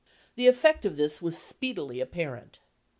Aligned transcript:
The 0.33 0.47
effect 0.47 0.83
of 0.83 0.97
this 0.97 1.21
was 1.21 1.37
speedily 1.37 1.99
apparent. 1.99 2.57